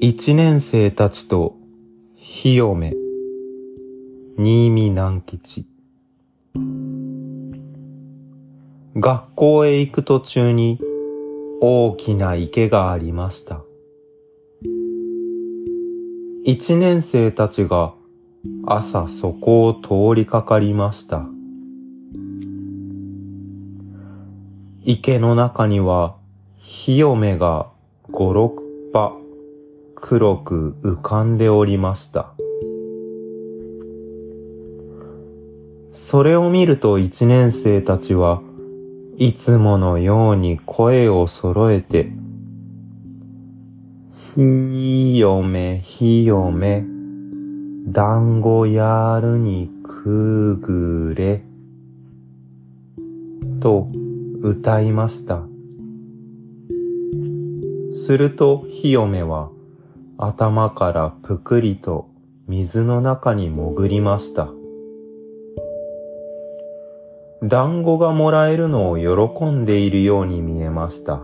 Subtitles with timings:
[0.00, 1.56] 一年生たちと
[2.14, 2.94] 日嫁
[4.36, 5.66] 新見南吉。
[8.94, 10.78] 学校へ行く途中に
[11.60, 13.64] 大きな池がありました。
[16.44, 17.92] 一年生たちが
[18.66, 21.26] 朝そこを通りかかりました。
[24.84, 26.14] 池の中には
[26.56, 27.72] 日嫁が
[28.12, 28.62] 五六
[28.92, 29.27] 羽
[30.00, 32.32] 黒く浮かんでおりました。
[35.90, 38.40] それを見ると一年生たちは
[39.16, 42.12] いつものように声を揃えて、
[44.12, 46.84] ひよめひよめ、
[47.88, 51.42] 団子やるにくぐれ、
[53.58, 53.90] と
[54.40, 55.42] 歌いました。
[57.90, 59.50] するとひよめは
[60.20, 62.08] 頭からぷくりと
[62.48, 64.48] 水の中に潜りました。
[67.44, 71.20] 団子がもらえるのを喜んでいるように見えました。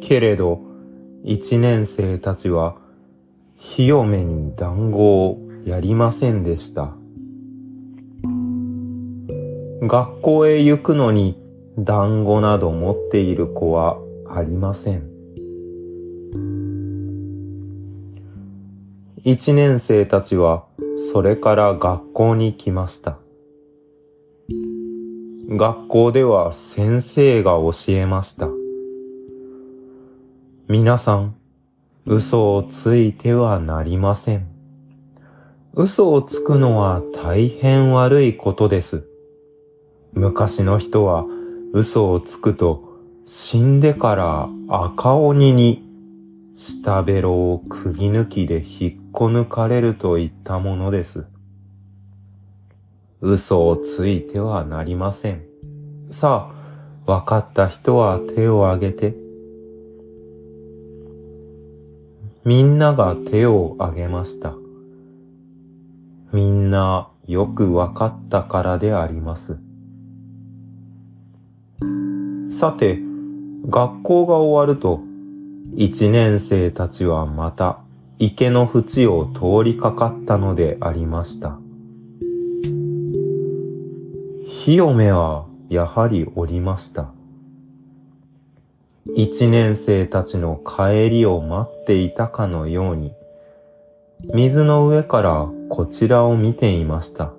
[0.00, 0.60] けれど、
[1.24, 2.76] 一年生たちは、
[3.56, 6.94] 日嫁に団子をやりませんでした。
[9.82, 11.42] 学校へ行くのに
[11.76, 15.19] 団子など持っている子はありません。
[19.22, 20.64] 一年生たちは
[21.12, 23.18] それから学校に来ました。
[25.48, 28.48] 学校では先生が教えました。
[30.68, 31.34] 皆さん、
[32.06, 34.46] 嘘をついてはなりません。
[35.74, 39.06] 嘘をつくのは大変悪いことです。
[40.12, 41.26] 昔の人は
[41.72, 42.88] 嘘をつくと
[43.26, 45.89] 死んでから赤鬼に
[46.56, 51.24] 下ベロを釘抜きで引っこ抜かれるといったものです。
[53.20, 55.42] 嘘をついてはなりません。
[56.10, 56.50] さ
[57.06, 59.14] あ、わかった人は手を挙げて。
[62.44, 64.54] みんなが手を挙げました。
[66.32, 69.58] みんなよくわかったからであります。
[72.50, 72.98] さて、
[73.66, 75.00] 学校が終わると、
[75.76, 77.80] 一年生たちはまた
[78.18, 81.58] 池の縁を通りかかったのでありました。
[84.46, 87.12] 日嫁はやはりおりました。
[89.16, 93.12] 一年生たちの帰りを待っていたかのように、
[94.34, 97.32] 水の上からこちらを見ていました。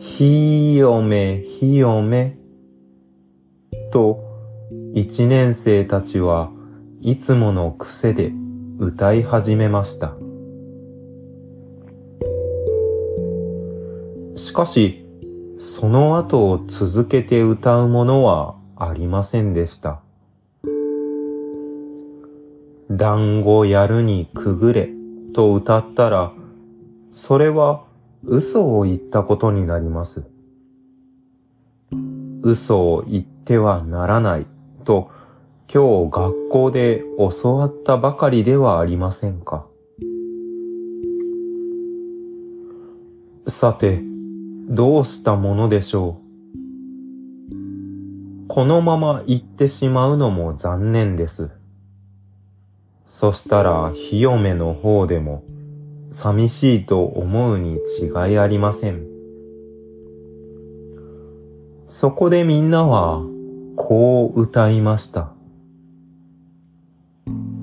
[0.00, 2.36] ひよめ、ひよめ、
[3.92, 4.25] と
[4.98, 6.50] 一年生たちは
[7.02, 8.32] いつもの癖で
[8.78, 10.14] 歌い始めました。
[14.36, 15.06] しかし、
[15.58, 20.00] その後を続けて歌うものはありませんでした。
[22.90, 24.88] 団子やるにくぐれ
[25.34, 26.32] と歌ったら、
[27.12, 27.84] それは
[28.24, 30.24] 嘘を言ったことになります。
[32.40, 34.46] 嘘を言ってはならない
[34.86, 35.10] と
[35.68, 39.66] 今日学校で教わったばかりではありませんか？
[43.48, 44.00] さて、
[44.68, 46.26] どうしたものでしょう？
[48.48, 51.50] このまま行ってしまうのも残念です。
[53.04, 55.44] そしたら、日嫁の方でも、
[56.10, 59.06] 寂しいと思うに違いありません。
[61.86, 63.22] そこでみんなは、
[63.76, 65.32] こう歌いました。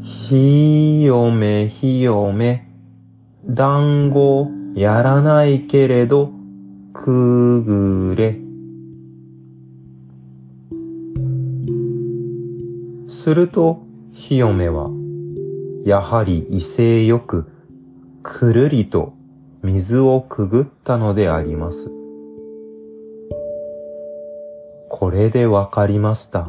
[0.01, 2.69] ひよめひよめ、
[3.45, 6.31] 団子やらないけれど、
[6.93, 8.39] くぐれ。
[13.07, 14.89] すると、ひよめは、
[15.83, 17.49] やはり威勢よく、
[18.21, 19.13] くるりと
[19.63, 22.02] 水をくぐったのであります。
[24.95, 26.47] これでわかりました。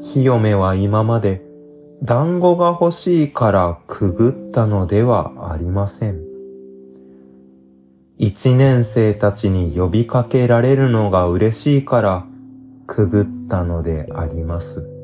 [0.00, 1.42] ひよめは今まで
[2.02, 6.24] 団子が欲しいからくぐったのではありません。
[8.18, 12.26] 一年生たちに呼びかけられるのが嬉しいから
[12.88, 14.99] くぐったのであります。